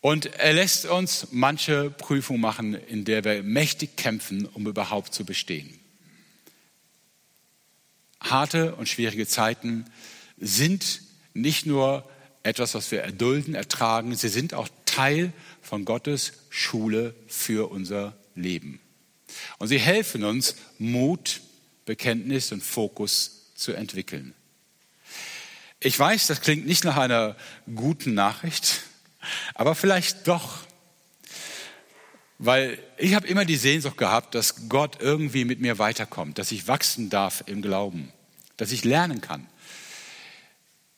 [0.00, 5.24] Und er lässt uns manche Prüfung machen, in der wir mächtig kämpfen, um überhaupt zu
[5.24, 5.78] bestehen.
[8.20, 9.86] Harte und schwierige Zeiten
[10.36, 11.02] sind
[11.34, 12.08] nicht nur
[12.42, 15.32] etwas, was wir erdulden, ertragen, sie sind auch Teil
[15.62, 18.80] von Gottes Schule für unser Leben.
[19.58, 21.40] Und sie helfen uns, Mut,
[21.84, 24.34] Bekenntnis und Fokus zu entwickeln.
[25.80, 27.36] Ich weiß, das klingt nicht nach einer
[27.74, 28.82] guten Nachricht,
[29.54, 30.58] aber vielleicht doch.
[32.38, 36.68] Weil ich habe immer die Sehnsucht gehabt, dass Gott irgendwie mit mir weiterkommt, dass ich
[36.68, 38.12] wachsen darf im Glauben,
[38.56, 39.46] dass ich lernen kann.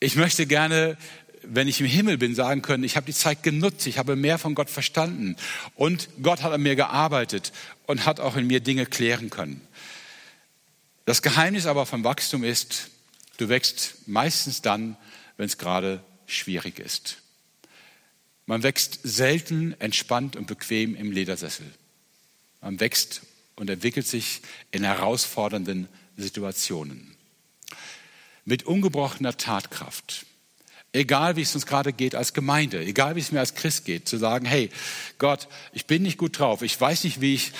[0.00, 0.98] Ich möchte gerne,
[1.42, 4.38] wenn ich im Himmel bin, sagen können, ich habe die Zeit genutzt, ich habe mehr
[4.38, 5.36] von Gott verstanden
[5.74, 7.52] und Gott hat an mir gearbeitet
[7.86, 9.66] und hat auch in mir Dinge klären können.
[11.06, 12.90] Das Geheimnis aber vom Wachstum ist,
[13.38, 14.96] du wächst meistens dann,
[15.38, 17.16] wenn es gerade schwierig ist.
[18.46, 21.66] Man wächst selten entspannt und bequem im Ledersessel.
[22.60, 23.22] Man wächst
[23.56, 27.14] und entwickelt sich in herausfordernden Situationen.
[28.44, 30.26] Mit ungebrochener Tatkraft.
[30.92, 34.08] Egal wie es uns gerade geht als Gemeinde, egal wie es mir als Christ geht,
[34.08, 34.70] zu sagen, hey
[35.18, 37.52] Gott, ich bin nicht gut drauf, ich weiß nicht, wie ich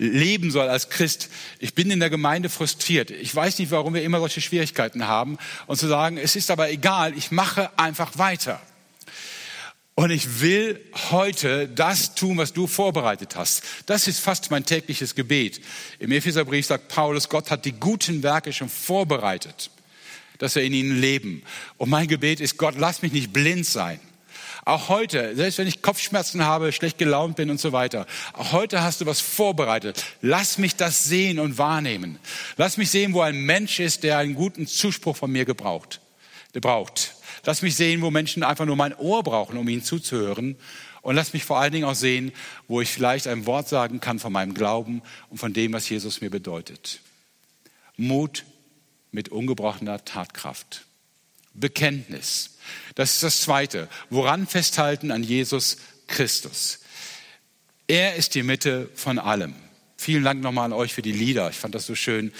[0.00, 1.28] leben soll als Christ.
[1.58, 3.10] Ich bin in der Gemeinde frustriert.
[3.10, 5.36] Ich weiß nicht, warum wir immer solche Schwierigkeiten haben.
[5.66, 8.62] Und zu sagen, es ist aber egal, ich mache einfach weiter.
[9.94, 13.62] Und ich will heute das tun, was du vorbereitet hast.
[13.86, 15.60] Das ist fast mein tägliches Gebet.
[15.98, 19.70] Im Epheserbrief sagt Paulus, Gott hat die guten Werke schon vorbereitet,
[20.38, 21.42] dass wir in ihnen leben.
[21.76, 24.00] Und mein Gebet ist, Gott, lass mich nicht blind sein.
[24.64, 28.82] Auch heute, selbst wenn ich Kopfschmerzen habe, schlecht gelaunt bin und so weiter, auch heute
[28.82, 30.04] hast du was vorbereitet.
[30.20, 32.18] Lass mich das sehen und wahrnehmen.
[32.56, 36.00] Lass mich sehen, wo ein Mensch ist, der einen guten Zuspruch von mir gebraucht,
[36.54, 37.14] der braucht.
[37.44, 40.56] Lass mich sehen, wo Menschen einfach nur mein Ohr brauchen, um ihnen zuzuhören.
[41.02, 42.32] Und lass mich vor allen Dingen auch sehen,
[42.68, 46.20] wo ich vielleicht ein Wort sagen kann von meinem Glauben und von dem, was Jesus
[46.20, 47.00] mir bedeutet.
[47.96, 48.44] Mut
[49.10, 50.84] mit ungebrochener Tatkraft.
[51.54, 52.58] Bekenntnis.
[52.94, 53.88] Das ist das Zweite.
[54.08, 56.80] Woran festhalten an Jesus Christus?
[57.88, 59.54] Er ist die Mitte von allem.
[59.96, 61.50] Vielen Dank nochmal an euch für die Lieder.
[61.50, 62.32] Ich fand das so schön,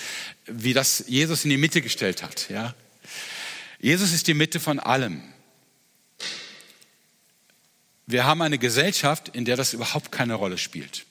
[0.47, 2.49] wie das Jesus in die Mitte gestellt hat.
[2.51, 2.75] Ja,
[3.81, 5.23] Jesus ist die Mitte von allem.
[8.07, 11.07] Wir haben eine Gesellschaft, in der das überhaupt keine Rolle spielt.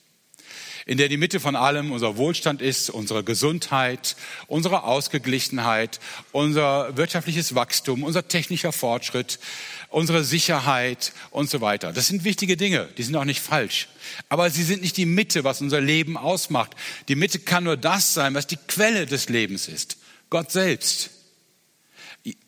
[0.86, 5.98] In der die Mitte von allem unser Wohlstand ist, unsere Gesundheit, unsere Ausgeglichenheit,
[6.32, 9.40] unser wirtschaftliches Wachstum, unser technischer Fortschritt,
[9.88, 11.92] unsere Sicherheit und so weiter.
[11.92, 13.88] Das sind wichtige Dinge, die sind auch nicht falsch.
[14.28, 16.72] Aber sie sind nicht die Mitte, was unser Leben ausmacht.
[17.08, 19.96] Die Mitte kann nur das sein, was die Quelle des Lebens ist.
[20.28, 21.10] Gott selbst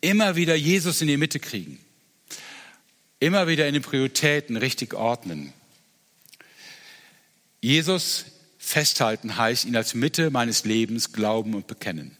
[0.01, 1.79] immer wieder Jesus in die Mitte kriegen,
[3.19, 5.53] immer wieder in den Prioritäten richtig ordnen.
[7.61, 8.25] Jesus
[8.57, 12.17] festhalten heißt, ihn als Mitte meines Lebens glauben und bekennen.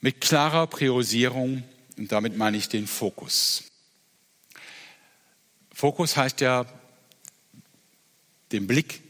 [0.00, 1.62] Mit klarer Priorisierung,
[1.96, 3.64] und damit meine ich den Fokus.
[5.72, 6.66] Fokus heißt ja,
[8.52, 9.02] den Blick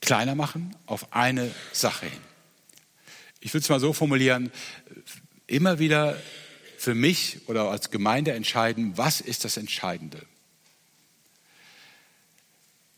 [0.00, 2.31] kleiner machen auf eine Sache hin
[3.42, 4.50] ich würde es mal so formulieren,
[5.46, 6.16] immer wieder
[6.78, 10.24] für mich oder als Gemeinde entscheiden, was ist das Entscheidende.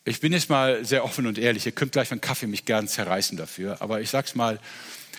[0.04, 2.86] Ich bin jetzt mal sehr offen und ehrlich, ihr könnt gleich von Kaffee mich gern
[2.86, 4.60] zerreißen dafür, aber ich sage es mal,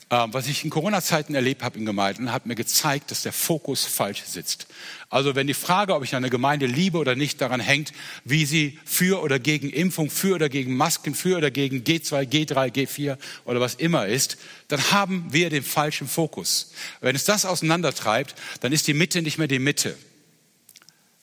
[0.09, 4.23] was ich in Corona-Zeiten erlebt habe in Gemeinden, hat mir gezeigt, dass der Fokus falsch
[4.23, 4.67] sitzt.
[5.09, 8.79] Also wenn die Frage, ob ich eine Gemeinde liebe oder nicht, daran hängt, wie sie
[8.85, 13.59] für oder gegen Impfung, für oder gegen Masken, für oder gegen G2, G3, G4 oder
[13.59, 16.73] was immer ist, dann haben wir den falschen Fokus.
[17.01, 19.97] Wenn es das auseinandertreibt, dann ist die Mitte nicht mehr die Mitte.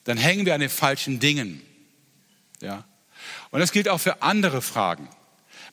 [0.03, 1.61] Dann hängen wir an den falschen Dingen.
[2.61, 2.85] Ja.
[3.51, 5.07] Und das gilt auch für andere Fragen.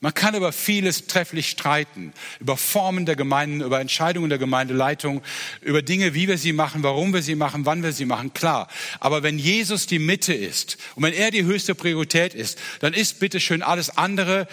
[0.03, 5.21] Man kann über vieles trefflich streiten, über Formen der Gemeinden, über Entscheidungen der Gemeindeleitung,
[5.61, 8.69] über Dinge, wie wir sie machen, warum wir sie machen, wann wir sie machen, klar.
[8.99, 13.21] Aber wenn Jesus die Mitte ist und wenn er die höchste Priorität ist, dann ist
[13.21, 14.49] bitte schön alles andere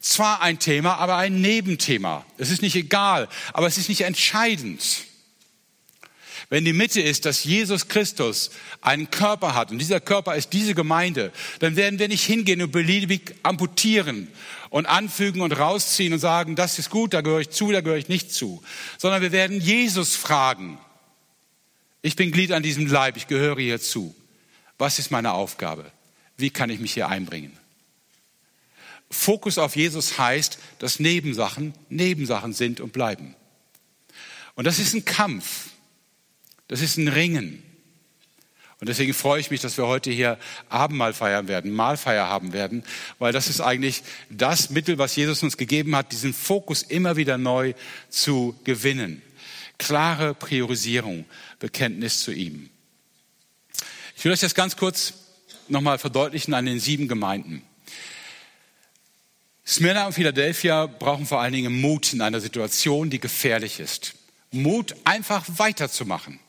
[0.00, 2.24] zwar ein Thema, aber ein Nebenthema.
[2.36, 5.07] Es ist nicht egal, aber es ist nicht entscheidend.
[6.50, 10.74] Wenn die Mitte ist, dass Jesus Christus einen Körper hat und dieser Körper ist diese
[10.74, 14.28] Gemeinde, dann werden wir nicht hingehen und beliebig amputieren
[14.70, 17.98] und anfügen und rausziehen und sagen, das ist gut, da gehöre ich zu, da gehöre
[17.98, 18.62] ich nicht zu,
[18.96, 20.78] sondern wir werden Jesus fragen.
[22.00, 24.14] Ich bin Glied an diesem Leib, ich gehöre hier zu.
[24.78, 25.90] Was ist meine Aufgabe?
[26.38, 27.52] Wie kann ich mich hier einbringen?
[29.10, 33.34] Fokus auf Jesus heißt, dass Nebensachen Nebensachen sind und bleiben.
[34.54, 35.70] Und das ist ein Kampf.
[36.68, 37.62] Das ist ein Ringen.
[38.80, 42.84] Und deswegen freue ich mich, dass wir heute hier Abendmahl feiern werden, Mahlfeier haben werden,
[43.18, 47.38] weil das ist eigentlich das Mittel, was Jesus uns gegeben hat, diesen Fokus immer wieder
[47.38, 47.74] neu
[48.08, 49.20] zu gewinnen.
[49.78, 51.24] Klare Priorisierung,
[51.58, 52.70] Bekenntnis zu ihm.
[54.16, 55.14] Ich will euch das ganz kurz
[55.66, 57.62] nochmal verdeutlichen an den sieben Gemeinden.
[59.66, 64.14] Smyrna und Philadelphia brauchen vor allen Dingen Mut in einer Situation, die gefährlich ist.
[64.50, 66.40] Mut, einfach weiterzumachen.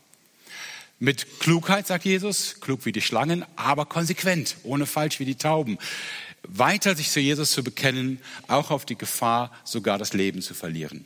[1.00, 5.78] Mit Klugheit, sagt Jesus, klug wie die Schlangen, aber konsequent, ohne falsch wie die Tauben.
[6.44, 11.06] Weiter sich zu Jesus zu bekennen, auch auf die Gefahr, sogar das Leben zu verlieren.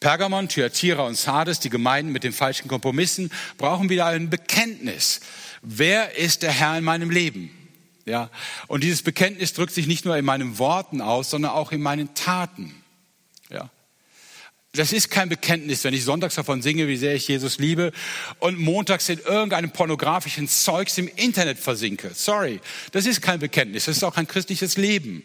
[0.00, 5.20] Pergamon, Thyatira und Sardes, die Gemeinden mit den falschen Kompromissen, brauchen wieder ein Bekenntnis.
[5.62, 7.50] Wer ist der Herr in meinem Leben?
[8.04, 8.30] Ja.
[8.66, 12.14] Und dieses Bekenntnis drückt sich nicht nur in meinen Worten aus, sondern auch in meinen
[12.14, 12.74] Taten.
[13.50, 13.70] Ja.
[14.74, 17.92] Das ist kein Bekenntnis, wenn ich sonntags davon singe, wie sehr ich Jesus liebe
[18.38, 22.12] und montags in irgendeinem pornografischen Zeugs im Internet versinke.
[22.14, 22.58] Sorry,
[22.92, 25.22] das ist kein Bekenntnis, das ist auch kein christliches Leben.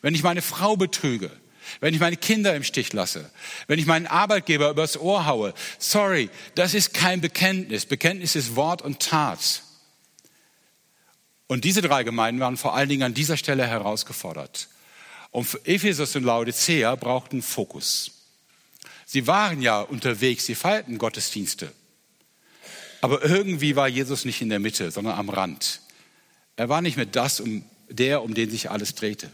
[0.00, 1.32] Wenn ich meine Frau betrüge,
[1.80, 3.28] wenn ich meine Kinder im Stich lasse,
[3.66, 7.86] wenn ich meinen Arbeitgeber übers Ohr haue, sorry, das ist kein Bekenntnis.
[7.86, 9.62] Bekenntnis ist Wort und Tat.
[11.48, 14.68] Und diese drei Gemeinden waren vor allen Dingen an dieser Stelle herausgefordert.
[15.32, 18.12] Und Ephesus und Laodicea brauchten Fokus.
[19.14, 21.72] Sie waren ja unterwegs, sie feierten Gottesdienste.
[23.00, 25.82] Aber irgendwie war Jesus nicht in der Mitte, sondern am Rand.
[26.56, 29.30] Er war nicht mehr das, um, der, um den sich alles drehte.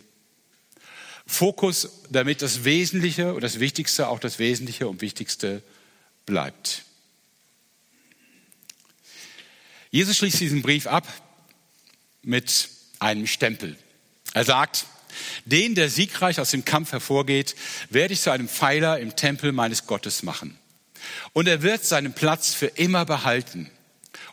[1.27, 5.63] Fokus, damit das Wesentliche und das Wichtigste auch das Wesentliche und Wichtigste
[6.27, 6.83] bleibt.
[9.91, 11.09] Jesus schließt diesen Brief ab
[12.21, 13.79] mit einem Stempel.
[14.35, 14.85] Er sagt,
[15.45, 17.55] den, der siegreich aus dem Kampf hervorgeht,
[17.89, 20.59] werde ich zu einem Pfeiler im Tempel meines Gottes machen.
[21.33, 23.71] Und er wird seinen Platz für immer behalten.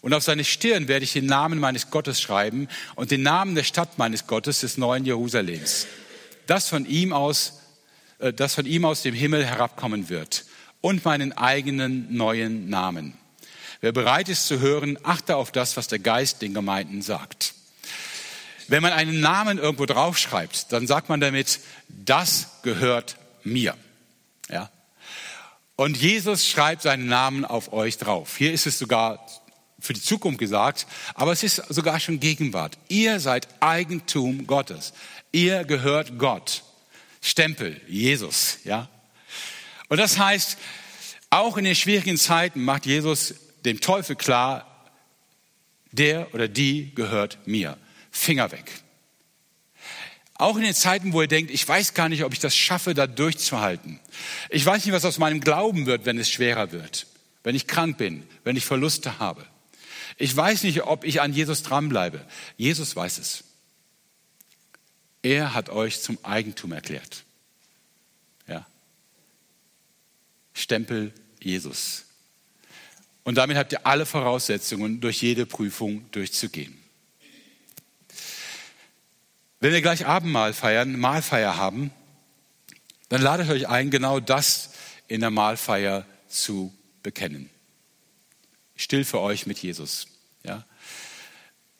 [0.01, 3.63] Und auf seine Stirn werde ich den Namen meines Gottes schreiben und den Namen der
[3.63, 5.87] Stadt meines Gottes, des neuen Jerusalems,
[6.45, 7.59] das von ihm aus,
[8.19, 10.45] äh, das von ihm aus dem Himmel herabkommen wird
[10.81, 13.13] und meinen eigenen neuen Namen.
[13.81, 17.53] Wer bereit ist zu hören, achte auf das, was der Geist den Gemeinden sagt.
[18.67, 23.75] Wenn man einen Namen irgendwo draufschreibt, dann sagt man damit, das gehört mir.
[24.49, 24.69] Ja?
[25.75, 28.35] Und Jesus schreibt seinen Namen auf euch drauf.
[28.37, 29.25] Hier ist es sogar
[29.79, 32.77] für die Zukunft gesagt, aber es ist sogar schon Gegenwart.
[32.87, 34.93] Ihr seid Eigentum Gottes.
[35.31, 36.63] Ihr gehört Gott.
[37.21, 38.89] Stempel, Jesus, ja.
[39.87, 40.57] Und das heißt,
[41.29, 44.65] auch in den schwierigen Zeiten macht Jesus dem Teufel klar,
[45.91, 47.77] der oder die gehört mir.
[48.17, 48.71] Finger weg.
[50.33, 52.93] Auch in den Zeiten, wo ihr denkt, ich weiß gar nicht, ob ich das schaffe,
[52.93, 53.99] da durchzuhalten.
[54.49, 57.07] Ich weiß nicht, was aus meinem Glauben wird, wenn es schwerer wird,
[57.43, 59.45] wenn ich krank bin, wenn ich Verluste habe.
[60.17, 62.25] Ich weiß nicht, ob ich an Jesus dranbleibe.
[62.57, 63.43] Jesus weiß es.
[65.21, 67.23] Er hat euch zum Eigentum erklärt.
[68.47, 68.65] Ja.
[70.53, 72.05] Stempel Jesus.
[73.23, 76.77] Und damit habt ihr alle Voraussetzungen, durch jede Prüfung durchzugehen.
[79.59, 81.91] Wenn wir gleich Abendmahl feiern, Mahlfeier haben,
[83.09, 84.71] dann lade ich euch ein, genau das
[85.07, 87.49] in der Mahlfeier zu bekennen.
[88.75, 90.07] Still für euch mit Jesus.
[90.43, 90.65] Ja?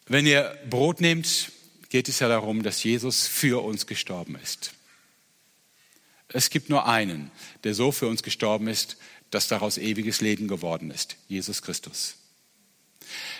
[0.07, 1.51] Wenn ihr Brot nehmt,
[1.89, 4.71] geht es ja darum, dass Jesus für uns gestorben ist.
[6.29, 7.31] Es gibt nur einen,
[7.63, 8.97] der so für uns gestorben ist,
[9.29, 12.15] dass daraus ewiges Leben geworden ist, Jesus Christus.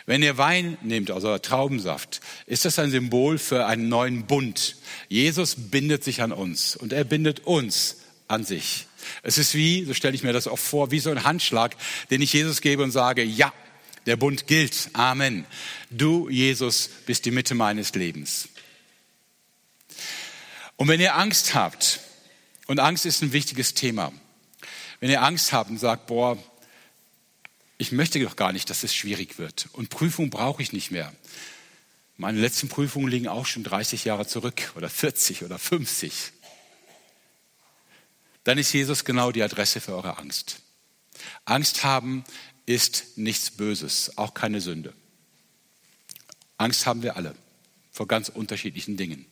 [0.05, 4.77] Wenn ihr Wein nehmt, also Traubensaft, ist das ein Symbol für einen neuen Bund.
[5.09, 7.97] Jesus bindet sich an uns und er bindet uns
[8.27, 8.87] an sich.
[9.23, 11.75] Es ist wie, so stelle ich mir das auch vor, wie so ein Handschlag,
[12.09, 13.53] den ich Jesus gebe und sage, ja,
[14.05, 14.89] der Bund gilt.
[14.93, 15.45] Amen.
[15.89, 18.49] Du, Jesus, bist die Mitte meines Lebens.
[20.77, 21.99] Und wenn ihr Angst habt,
[22.67, 24.11] und Angst ist ein wichtiges Thema,
[24.99, 26.37] wenn ihr Angst habt und sagt, boah,
[27.77, 29.69] ich möchte doch gar nicht, dass es schwierig wird.
[29.73, 31.13] Und Prüfung brauche ich nicht mehr.
[32.15, 36.31] Meine letzten Prüfungen liegen auch schon 30 Jahre zurück oder 40 oder 50.
[38.43, 40.61] Dann ist Jesus genau die Adresse für eure Angst.
[41.45, 42.23] Angst haben
[42.65, 44.93] ist nichts Böses, auch keine Sünde.
[46.57, 47.35] Angst haben wir alle
[47.91, 49.25] vor ganz unterschiedlichen Dingen.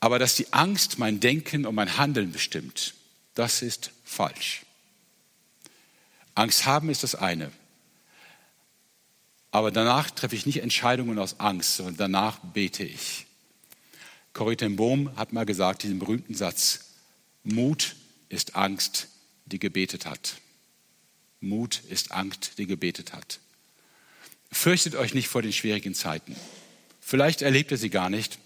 [0.00, 2.94] Aber dass die Angst mein Denken und mein Handeln bestimmt,
[3.34, 4.62] das ist falsch.
[6.34, 7.52] Angst haben ist das eine.
[9.50, 13.26] Aber danach treffe ich nicht Entscheidungen aus Angst, sondern danach bete ich.
[14.32, 16.86] Corrie ten Bohm hat mal gesagt, diesen berühmten Satz,
[17.44, 17.94] Mut
[18.28, 19.08] ist Angst,
[19.46, 20.36] die gebetet hat.
[21.40, 23.38] Mut ist Angst, die gebetet hat.
[24.50, 26.34] Fürchtet euch nicht vor den schwierigen Zeiten.
[27.00, 28.38] Vielleicht erlebt ihr sie gar nicht,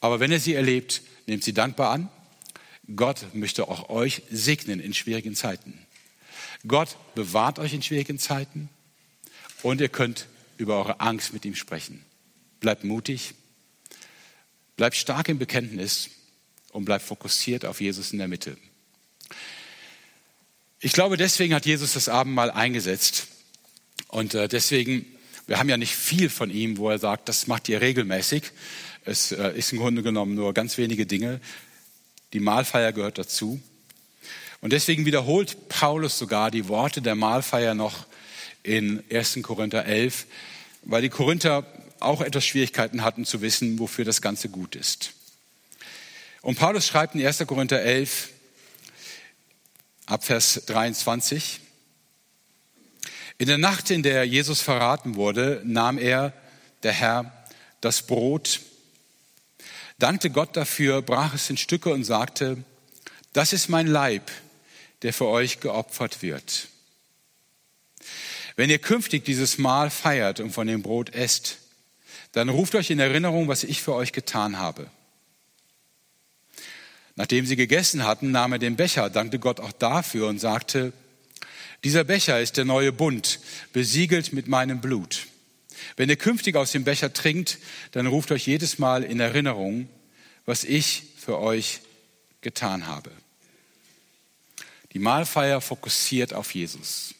[0.00, 2.08] aber wenn ihr sie erlebt, nehmt sie dankbar an.
[2.96, 5.86] Gott möchte auch euch segnen in schwierigen Zeiten.
[6.66, 8.68] Gott bewahrt euch in schwierigen Zeiten
[9.62, 12.04] und ihr könnt über eure Angst mit ihm sprechen.
[12.60, 13.34] Bleibt mutig,
[14.76, 16.10] bleibt stark im Bekenntnis
[16.72, 18.56] und bleibt fokussiert auf Jesus in der Mitte.
[20.80, 23.28] Ich glaube, deswegen hat Jesus das Abendmahl eingesetzt.
[24.08, 25.04] Und äh, deswegen,
[25.46, 28.44] wir haben ja nicht viel von ihm, wo er sagt, das macht ihr regelmäßig.
[29.04, 31.40] Es äh, ist im Grunde genommen nur ganz wenige Dinge.
[32.32, 33.60] Die Mahlfeier gehört dazu.
[34.60, 38.06] Und deswegen wiederholt Paulus sogar die Worte der Mahlfeier noch
[38.62, 39.38] in 1.
[39.42, 40.26] Korinther 11,
[40.82, 41.64] weil die Korinther
[42.00, 45.12] auch etwas Schwierigkeiten hatten zu wissen, wofür das Ganze gut ist.
[46.42, 47.46] Und Paulus schreibt in 1.
[47.46, 48.30] Korinther 11,
[50.06, 51.60] ab Vers 23.
[53.38, 56.32] In der Nacht, in der Jesus verraten wurde, nahm er,
[56.82, 57.46] der Herr,
[57.80, 58.60] das Brot,
[59.98, 62.64] dankte Gott dafür, brach es in Stücke und sagte,
[63.32, 64.30] das ist mein Leib,
[65.02, 66.68] der für euch geopfert wird.
[68.56, 71.58] Wenn ihr künftig dieses Mahl feiert und von dem Brot esst,
[72.32, 74.90] dann ruft euch in Erinnerung, was ich für euch getan habe.
[77.14, 80.92] Nachdem sie gegessen hatten, nahm er den Becher, dankte Gott auch dafür und sagte,
[81.84, 83.40] dieser Becher ist der neue Bund,
[83.72, 85.26] besiegelt mit meinem Blut.
[85.96, 87.58] Wenn ihr künftig aus dem Becher trinkt,
[87.92, 89.88] dann ruft euch jedes Mal in Erinnerung,
[90.44, 91.80] was ich für euch
[92.40, 93.10] getan habe.
[94.92, 97.14] Die Mahlfeier fokussiert auf Jesus.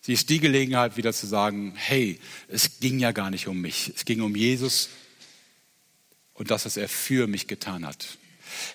[0.00, 3.90] Sie ist die Gelegenheit, wieder zu sagen, hey, es ging ja gar nicht um mich.
[3.96, 4.90] Es ging um Jesus
[6.34, 8.18] und das, was er für mich getan hat.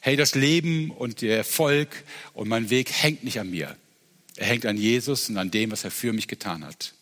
[0.01, 2.03] Hey, das Leben und der Erfolg
[2.33, 3.77] und mein Weg hängt nicht an mir.
[4.37, 6.93] Er hängt an Jesus und an dem, was er für mich getan hat.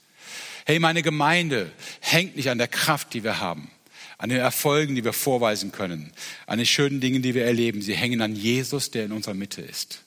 [0.65, 1.71] Hey, meine Gemeinde
[2.01, 3.71] hängt nicht an der Kraft, die wir haben,
[4.17, 6.11] an den Erfolgen, die wir vorweisen können,
[6.47, 7.81] an den schönen Dingen, die wir erleben.
[7.81, 10.01] Sie hängen an Jesus, der in unserer Mitte ist.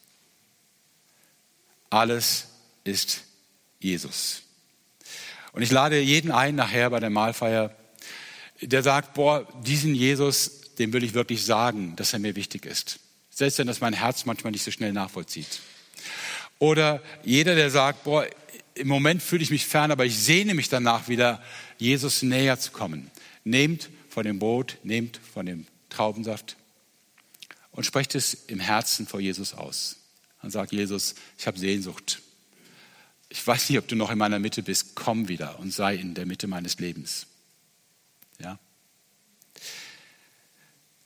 [1.90, 2.46] Alles
[2.84, 3.22] ist
[3.80, 4.42] Jesus.
[5.52, 7.74] Und ich lade jeden ein nachher bei der Mahlfeier,
[8.60, 13.00] der sagt, boah, diesen Jesus, dem will ich wirklich sagen, dass er mir wichtig ist.
[13.30, 15.60] Selbst wenn das mein Herz manchmal nicht so schnell nachvollzieht.
[16.58, 18.26] Oder jeder, der sagt, boah,
[18.74, 21.42] im Moment fühle ich mich fern, aber ich sehne mich danach wieder,
[21.78, 23.10] Jesus näher zu kommen.
[23.44, 26.56] Nehmt von dem Brot, nehmt von dem Traubensaft
[27.72, 29.96] und sprecht es im Herzen vor Jesus aus.
[30.42, 32.22] Und sagt Jesus, ich habe Sehnsucht.
[33.28, 34.94] Ich weiß nicht, ob du noch in meiner Mitte bist.
[34.94, 37.26] Komm wieder und sei in der Mitte meines Lebens.
[38.38, 38.58] Ja?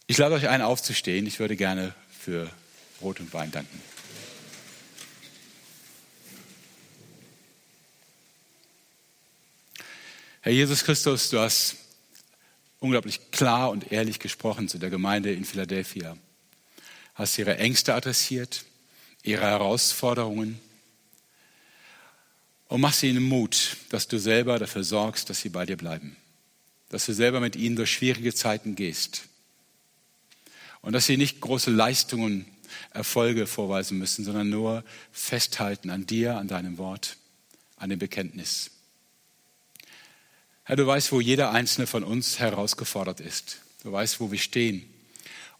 [0.07, 1.27] Ich lade euch ein, aufzustehen.
[1.27, 2.51] Ich würde gerne für
[3.01, 3.81] Brot und Wein danken.
[10.41, 11.77] Herr Jesus Christus, du hast
[12.79, 16.19] unglaublich klar und ehrlich gesprochen zu der Gemeinde in Philadelphia.
[17.15, 18.67] Hast ihre Ängste adressiert,
[19.25, 20.61] ihre Herausforderungen
[22.69, 26.17] und machst ihnen Mut, dass du selber dafür sorgst, dass sie bei dir bleiben.
[26.91, 29.25] Dass du selber mit ihnen durch schwierige Zeiten gehst
[30.83, 32.47] und dass sie nicht große Leistungen,
[32.91, 37.17] Erfolge vorweisen müssen, sondern nur festhalten an dir, an deinem Wort,
[37.77, 38.71] an dem Bekenntnis.
[40.65, 43.59] Herr, du weißt, wo jeder einzelne von uns herausgefordert ist.
[43.83, 44.89] Du weißt, wo wir stehen.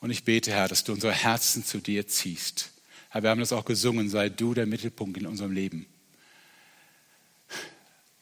[0.01, 2.71] Und ich bete, Herr, dass du unsere Herzen zu dir ziehst.
[3.15, 5.87] Herr, wir haben das auch gesungen, sei du der Mittelpunkt in unserem Leben.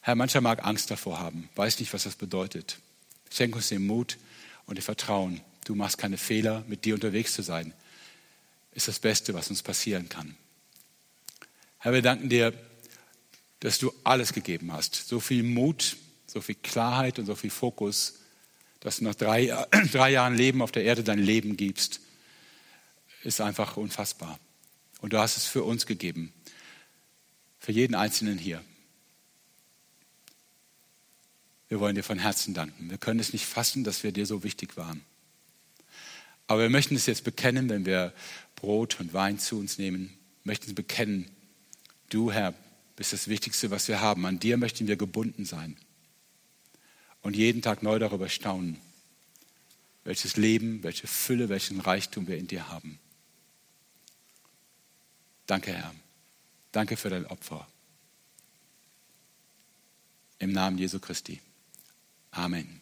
[0.02, 2.76] Herr, mancher mag Angst davor haben, weiß nicht, was das bedeutet.
[3.30, 4.18] Schenk uns den Mut
[4.66, 7.72] und das Vertrauen, du machst keine Fehler, mit dir unterwegs zu sein,
[8.72, 10.36] ist das Beste, was uns passieren kann.
[11.78, 12.52] Herr, wir danken dir,
[13.60, 14.94] dass du alles gegeben hast.
[15.08, 18.18] So viel Mut, so viel Klarheit und so viel Fokus,
[18.80, 19.46] dass du nach drei,
[19.90, 22.00] drei Jahren Leben auf der Erde dein Leben gibst,
[23.22, 24.38] ist einfach unfassbar.
[25.02, 26.32] Und du hast es für uns gegeben,
[27.58, 28.64] für jeden Einzelnen hier.
[31.68, 32.88] Wir wollen dir von Herzen danken.
[32.88, 35.04] Wir können es nicht fassen, dass wir dir so wichtig waren.
[36.46, 38.12] Aber wir möchten es jetzt bekennen, wenn wir
[38.56, 40.10] Brot und Wein zu uns nehmen,
[40.44, 41.28] wir möchten es bekennen,
[42.08, 42.54] du Herr
[42.94, 44.24] bist das Wichtigste, was wir haben.
[44.26, 45.76] An dir möchten wir gebunden sein
[47.22, 48.76] und jeden Tag neu darüber staunen,
[50.04, 53.00] welches Leben, welche Fülle, welchen Reichtum wir in dir haben.
[55.52, 55.94] Danke, Herr.
[56.72, 57.66] Danke für dein Opfer.
[60.38, 61.42] Im Namen Jesu Christi.
[62.30, 62.81] Amen.